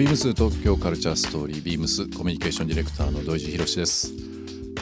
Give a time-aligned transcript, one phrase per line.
[0.00, 4.14] ビームス東京カルチャーストーリービームスコミュニケーションディレクターの土井地博です。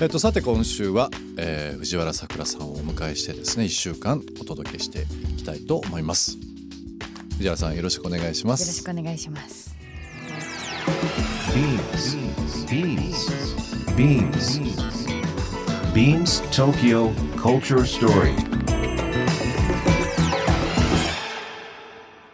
[0.01, 6.39] えっとさて今週は、えー、藤原さくらさんをお迎えしてですね1週間お届けしていきたいと思います。
[7.39, 8.61] 藤原さんよろしくお願いします。
[8.61, 9.77] よろしくお願いします。
[11.53, 12.17] ビームス
[12.73, 14.61] ビームスビームス
[15.97, 18.49] ビームス東京カルチャーストーリー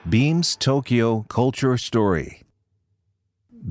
[0.07, 2.44] Beams Tokyo Culture Story.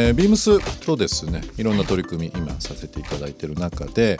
[0.00, 4.18] えー、ビームスとですねいろんな取り組み今させていただいている中で、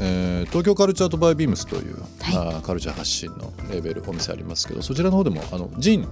[0.00, 6.08] えー、東京カルチャーとバイビームスという、はい、あカルチャー発信のレーベルお店ありますけどそちらの方でもあのジン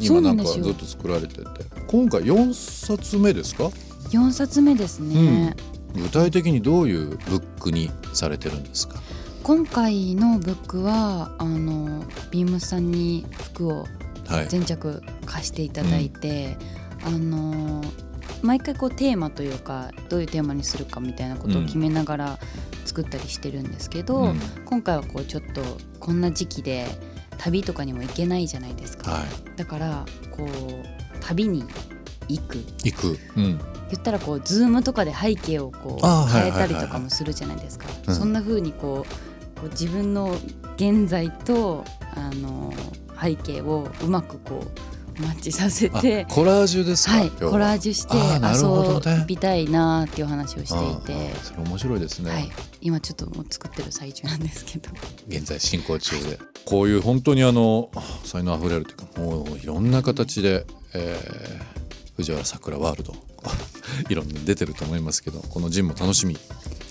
[0.00, 1.42] 今なんかずっと作られてて
[1.86, 3.66] 今回4冊目ですか
[4.10, 5.54] ？4冊目ですね、
[5.94, 9.00] うん、具体的にどういうブックにされてるんですか？
[9.42, 13.84] 今回のブックはあのビームスさんに服を
[14.48, 16.56] 全着貸していただいて、
[17.02, 17.82] はい、あの
[18.42, 22.38] 毎回こうテーマというかどういうテーマにするかみたいなことを決めながら
[22.84, 25.62] 作ったりしてるんですけど、うん、今回はこうちょっと
[26.00, 26.86] こんな時期で
[27.38, 30.48] 旅とかにも行けないじゃないですか、はい、だからこう
[31.20, 31.64] 旅に
[32.28, 32.58] 行く。
[32.84, 33.58] 行く、うん、
[33.90, 40.36] 言ったらこうズームとかで背景をこう変えたりとかもするじゃないですか、そんな風にこうこう自分の
[40.76, 42.72] 現在とあの
[43.20, 46.26] 背景をうまくこうマッチさせて。
[46.28, 51.34] コラージュですか、はい、コラージュして遊びたいなっていう話をしていて。
[51.42, 54.90] それ面白いですね、はい、今ちょっともう作ってる最中なんですけど。
[55.28, 56.38] 現在進行中で。
[56.64, 57.90] こういう本当にあの
[58.24, 63.14] 才能あふれるというかもういろんな形で、えー、藤原さくらワールド。
[64.08, 66.36] いろんな出てると思いますけどこのジンも楽しみ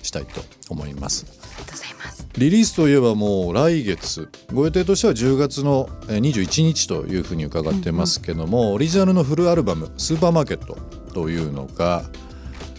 [0.03, 1.25] したいと思います。
[1.27, 2.27] ありがとうございます。
[2.37, 10.77] リリースといえばもう来月ご予定としては10月の21日というふうに伺ってますけども、うんうん、オリジナルのフルアルバム「スーパーマーケット」
[11.13, 12.03] というのが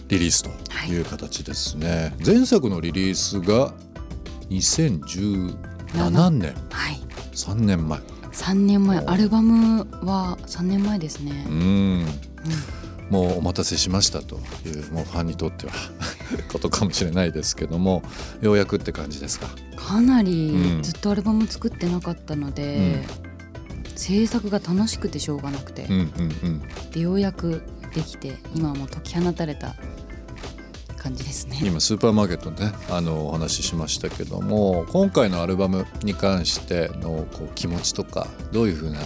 [0.07, 0.51] リリースと
[0.91, 2.13] いう形ですね。
[2.17, 3.73] はい、前作のリリースが
[4.49, 7.01] 2017年、はい、
[7.33, 7.99] 3年前。
[8.31, 11.45] 3年前アルバムは3年前ですね。
[11.47, 11.61] うん、う
[12.03, 12.05] ん
[13.09, 15.73] もうお待たせしましたというもうファンにとっては
[16.51, 18.03] ことかもしれないですけども
[18.41, 19.47] ようやくって感じですか？
[19.75, 23.03] かなりずっとアルバム作ってなかったので、
[23.89, 26.01] うん、制作が楽しくてしょうがなくて、うんうんう
[26.47, 27.61] ん、でようやく
[27.93, 29.75] できて今はもう解き放たれた
[30.97, 31.59] 感じですね。
[31.63, 38.99] 今スーパーマーケットでねあのお話ししましたけども今回のアルバムに関してのこう気持ちとかどういうふうな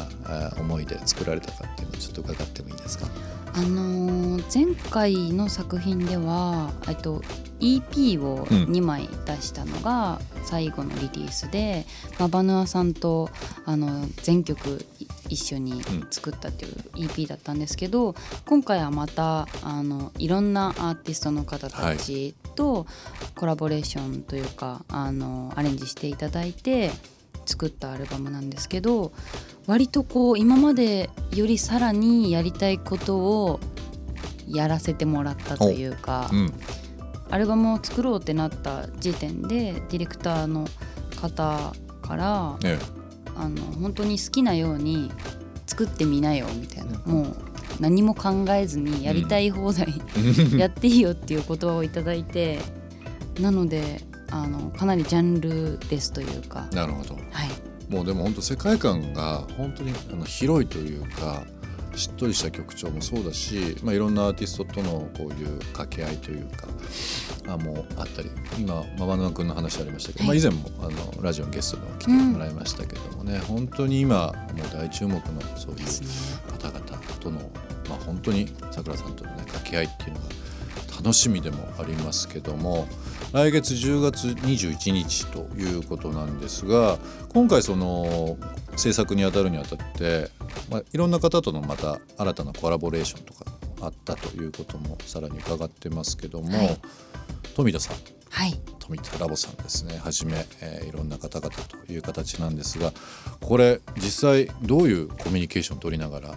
[0.57, 3.07] 思いで作られたかっていうのをちょっと伺ってもいいですか？
[3.53, 6.71] あのー、前回の作品では
[7.01, 7.21] と
[7.59, 13.29] EP を2枚出したのが最後のリリースで、うん、まバヌアさんと
[13.65, 14.85] あの全曲
[15.27, 18.15] 一緒に作ったっていう EP だったんですけど、
[18.45, 22.87] 今回はまたあのいろんなアーティストの方たちと
[23.35, 26.91] コラボレーションというかあのアレンジしていただいて
[27.45, 29.11] 作ったアルバムなんですけど
[29.69, 33.59] 割とこう今までよりさらにやりたいことを
[34.47, 36.53] やらせてもらったというか、うん、
[37.29, 40.65] アルバムを作ろうってなった時点でディレクターの
[41.21, 42.85] 方から、ええ、
[43.35, 45.11] あの本当に好きなように
[45.67, 47.35] 作ってみなよみたいな、うん、もう
[47.79, 49.85] 何も考えずにやりたい放題、
[50.17, 52.57] うん、 やっていいよっていう言葉をいただいて
[53.39, 56.67] なのであのかなりジャンルですというか。
[56.71, 57.49] なるほど、はい、
[57.89, 61.43] もうでも本当世界観が本当にあの広いというか
[61.95, 66.67] しっとりした曲調もそうだし、まあ、いろんなアーティストとのこういう掛け合いというか
[67.47, 68.29] あもあったり。
[68.57, 74.33] 今ママヌ君の話ありましたけど、はい、まあ、以前もあのラジオのゲストに来てもらいましたけどもね、うん、本当に今もう
[74.73, 75.21] 大注目の
[75.55, 75.77] そういう
[76.51, 77.39] 方々との、
[77.87, 80.25] まあ、本当にさくらさんとの、ね、掛け合いっていうのが
[80.97, 82.87] 楽しみでもありますけども
[83.31, 86.97] 来月10月21日ということなんですが
[87.31, 88.37] 今回その
[88.75, 90.29] 制作にあたるにあたって、
[90.71, 93.45] まあ、いろんな方とのまた新たなコラボレーションとか
[93.81, 96.79] あったということもさらに伺ってますけども、はい、
[97.55, 97.97] 富田さん、
[98.29, 99.97] はい、富田ラボさんですね。
[99.97, 102.91] はじめ、えー、いろんな方々という形なんですが
[103.41, 106.29] これ実際どういうコミュニケーションを取りながら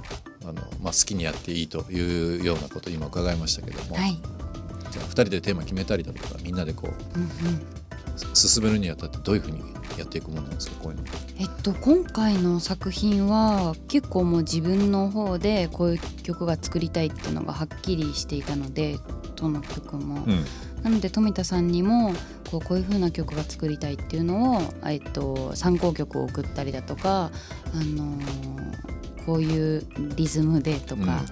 [0.45, 4.21] あの、まあ、好きにやっていいというようなこと今伺いましたけども、はい、
[5.01, 7.63] 2人でテーマ決めたりだとかみんなでこううんうん。
[8.35, 9.61] 進めるにあたってどういうふうに
[9.99, 11.05] やっていくものなんですかこういうの。
[11.39, 18.99] えっと今回の作品は結構もう自分の方でこういう曲が作りたいっていうのがはっきりしていたので
[19.37, 20.45] どの曲も、うん。
[20.83, 22.13] なので富田さんにも
[22.51, 27.31] こうこういう風な曲が作りたいっていうのを、えっと、参考曲を送ったりだとか、
[27.73, 29.87] あのーこういう
[30.17, 31.23] リズムでとか、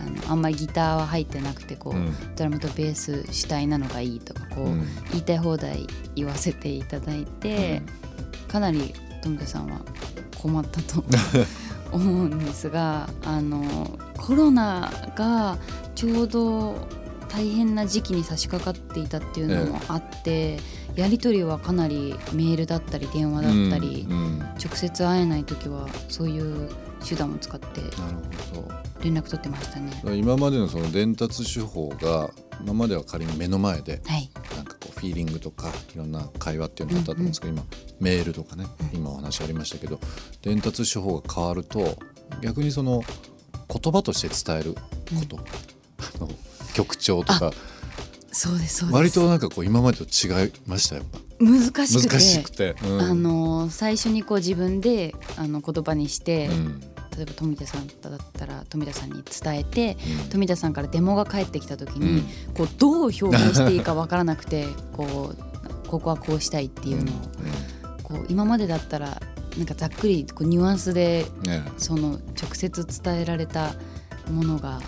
[0.00, 2.34] あのあんまりギターは入ってなくてこう、うん。
[2.36, 4.86] ドラムとベース主体なのがいいとかこう、うん。
[5.10, 7.82] 言いたい放題言わせていただいて、
[8.48, 9.80] かなり富田さんは
[10.38, 11.04] 困ったと
[11.92, 15.58] 思うんですがあのコロナが
[15.94, 16.88] ちょうど
[17.28, 20.58] 大変な時期に差し掛かっていたっていうのもあって、
[21.00, 24.38] やり取りはかなりメールだったり電話だったり、うんうん。
[24.62, 26.68] 直接会えない時はそういう
[27.02, 27.80] 手段を使って
[29.02, 30.18] 連絡取ってましたね。
[30.18, 32.30] 今までのその伝達手法が
[32.62, 37.64] 今までは仮に目の前ではい、なんかこうフィーリングとかいろんな会話っていうのがあったと思うんですけど、今
[37.98, 39.98] メールとかね今お話ありましたけど
[40.42, 41.96] 伝達手法が変わると
[42.42, 43.02] 逆にその
[43.72, 44.80] 言葉として伝えるこ
[45.26, 46.28] と、あの
[46.74, 47.52] 曲調とか
[48.32, 48.96] そうですそうです。
[48.96, 51.18] 割となんかこう今までと違いましたやっぱ。
[51.40, 52.08] 難しくて。
[52.08, 52.76] 難しくて。
[52.84, 53.00] うん。
[53.00, 56.80] あの最初にこう自分であの言葉にして、うん。
[57.16, 60.28] 例えば富田さんだったら富田さんに伝えて、うん。
[60.30, 62.54] 富田さんからデモが返ってきた時に、うん。
[62.54, 67.14] こうどう表現していいかわからなくてこうここはこうしたいっていうのを、
[68.04, 69.20] こう今までだったら
[69.56, 71.64] なんかざっくりこうニュアンスでうんね。
[71.78, 73.74] その直接伝えられた
[74.30, 74.80] ものが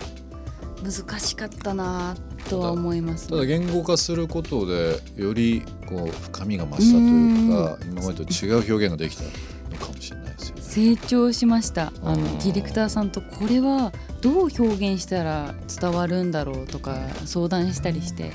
[0.81, 2.15] 難しかったな
[2.49, 9.29] とは思います、ただ言語化することでよりこう深みが増したというか今までと違う表現ができたの
[9.77, 10.61] かもしれないですよね。
[10.61, 11.93] 成長しました。
[12.03, 13.91] あのディレクターさんとこれは
[14.21, 18.31] どう表現したら伝わるんだろうとか相談したりして。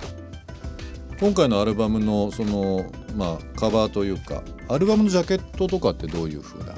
[1.21, 6.77] 今回のアルバムのそのまあカバーというかアルバムのジャケットとかってどういう風な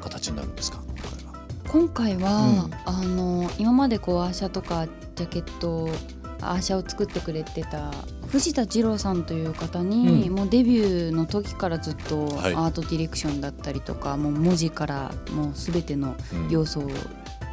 [0.00, 0.82] 形になるんですか？
[1.70, 2.16] 今回は。
[2.16, 2.70] 今回は、うん。
[2.84, 5.88] あの今までこうアーシャとかジャケット
[6.42, 7.90] アーシャを作ってくれてた
[8.28, 16.16] 藤田二郎さんという方に、うんもうデビューの時からずっとアートディレクションだったりとか、もう文字からもう全ての
[16.48, 16.90] 要素を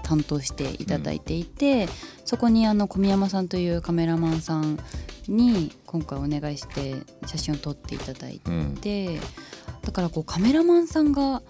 [0.03, 1.87] 担当していただいていて、
[2.25, 4.79] そこにあの小宮山さんというカメラマンさん
[5.27, 6.95] に今回お願いして
[7.25, 9.19] 写真を撮っていただいうんて
[9.83, 11.41] だからこうカメラマンさんが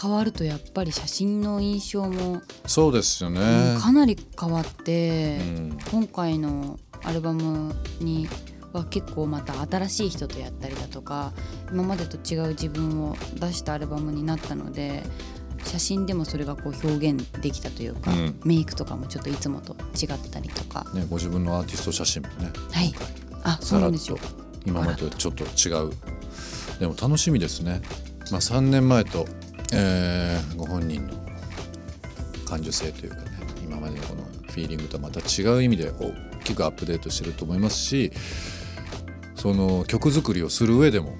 [0.00, 3.40] 変わるとやっぱり写真の印象も、そうですよね。
[3.80, 5.38] かなり変わって、
[5.90, 8.28] 今回のアルバムに
[8.72, 11.32] は結構また新しい人とやったりだとか
[11.72, 15.02] 今までと違う自分を出したアルバムになったので
[15.64, 18.40] 写真でもそれがこう表現できたというか、うん。
[18.44, 20.86] メイクとかもちょっといつもと違ったりとか。
[20.94, 22.52] ね、ご自分のアーティスト写真もね。
[22.70, 22.94] はい。
[23.42, 24.18] あそうなんですよ。
[24.64, 25.90] 今までとちょっと違う。
[26.78, 27.80] でも楽しみですね、
[28.30, 29.26] まあ、3年前と、
[29.72, 31.14] えーご本人の
[32.46, 33.22] 感受性というかね
[33.62, 36.14] 今までのこのフィーリングとはまた違う意味で大
[36.46, 38.12] きくアップデートしてると思いますし
[39.34, 41.14] その曲作りをする上でも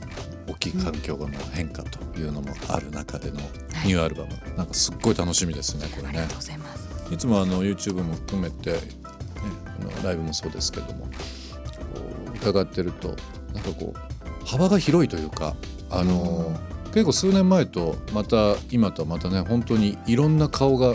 [0.48, 3.38] 大きい環境の変化というのもある中での
[3.84, 6.26] ニューアルバム、なんかすっごい楽しみですねこれね。
[7.10, 8.78] いつもあの YouTube も含めて、ね、
[10.02, 11.08] ライブもそうですけども
[12.34, 13.14] 伺ってると
[13.52, 15.54] なんかこう幅が広いというか
[15.90, 20.94] あの、結構数年前とまた今とはまたね本当にいろんな顔が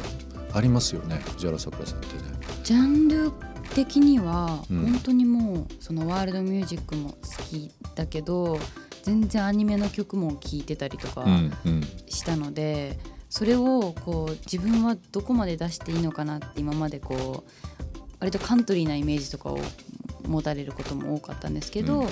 [0.54, 2.24] ありますよね藤原さくらさんってね。
[2.64, 3.32] ジャンル
[3.74, 4.92] 的にはうん。
[4.92, 8.60] 本当にもうそのワールドミュージックも好きだけど
[9.04, 11.82] 全然アニメの曲も聴いてたりとかうんうん。
[12.08, 13.00] したので、
[13.30, 17.52] それをこう自分はどこまで出していいのかなって今までこう
[18.20, 19.60] 割とカントリーなイメージとかを
[20.28, 22.08] 持たれることも多かったんですけど、うん。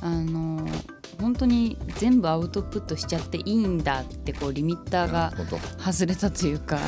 [0.00, 0.66] あの
[1.20, 5.32] 本当に全部アウトプットしちゃっていいんだってこうリミッターが
[5.78, 6.78] 外れたというか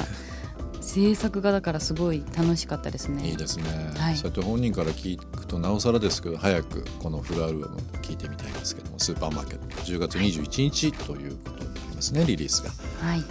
[0.96, 3.28] 制作がだからすごい楽しかったですね。
[3.28, 3.64] いいですね、
[3.98, 12.70] はいそうやって本人から聞くとなおさらですけど早くこのフルアルバム聞いてみたいですけどもスーパーマーケット10月21日ということになりますねリリースが。
[13.06, 13.24] はい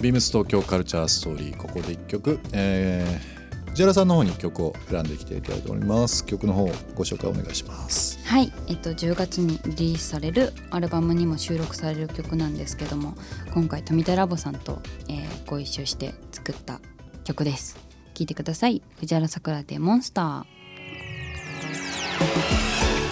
[0.00, 3.39] ビームス東京カルチャーストーリーここで1曲、えー、
[3.80, 6.26] 藤原さんの方に曲を選んできていただいております。
[6.26, 8.18] 曲の方ご紹介お願いします。
[8.26, 13.14] はい、えっと、10月にリリースされるアルバムにも収録される曲なんですけども
[13.54, 16.78] 今回富田ラボさんと、えーご一緒して作った
[17.24, 17.78] 曲です。
[18.12, 18.82] 聴いてください。
[18.98, 20.44] 藤原さくらでモンスター。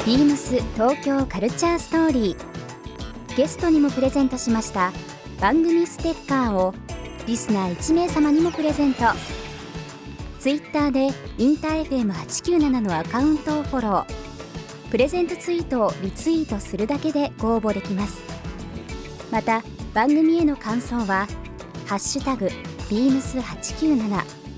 [0.05, 3.37] ビームス東京カルチャーストーリー。
[3.39, 4.93] ゲストにもプレゼントしました
[5.41, 6.75] 番組ステッカーを
[7.27, 9.05] リスナー1名様にもプレゼント
[10.39, 14.07] ツイッターでインター FM897 のアカウントをフォロー。
[14.89, 18.23] プレゼントツイートをリツイートするだけでご応募できます。
[19.33, 21.27] また番組への感想は
[21.87, 22.49] 「ハッシュタグ
[22.89, 24.09] ビームス897」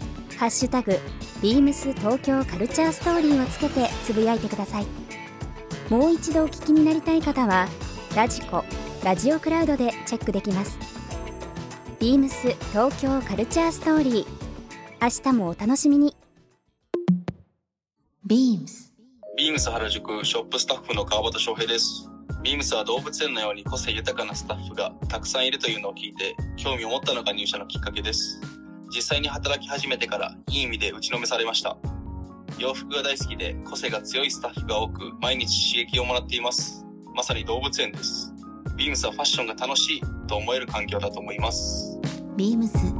[0.39, 0.99] 「ハッシュタグ
[1.41, 4.87] ビームス東京カルチャーストーリー」をつけてつぶやいてください。
[5.89, 7.67] もう一度お聞きになりたい方は
[8.15, 8.65] ラジコ
[9.03, 10.79] ラジオクラウドでチェックできます。
[11.99, 14.40] ビームス東京カルチャーストーリー。
[15.03, 16.15] 明日もお楽しみに
[18.27, 18.91] BEAMS
[19.39, 22.07] ビームス原宿ショップスタッフの川端翔平です。
[22.43, 28.43] ビームスは動物園のように個性豊かなスタッフがたくさんいるというのを聞いて興味を持ったのが入社のきっかけです。
[28.95, 31.79] 実際に働き始めてからいい意味で打ちのめされました。
[32.59, 36.85] 洋服が大好きで個性が強いスタッフが多く毎日刺激をもらっています。
[37.15, 38.35] まさに動物園です。
[38.77, 41.99] ビームスはファッションが楽しいと思える環境だと思います。
[42.37, 43.00] BEAMS